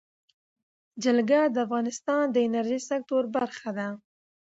[1.03, 3.87] جلګه د افغانستان د انرژۍ سکتور برخه ده.